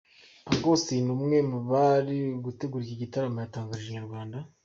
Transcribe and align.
Uncle 0.51 0.67
Austin 0.71 1.05
umwe 1.15 1.37
mu 1.49 1.59
bari 1.71 2.19
gutegura 2.45 2.81
iki 2.85 3.01
gitaramo 3.03 3.37
yatangarije 3.39 3.89
Inyarwanda. 3.89 4.37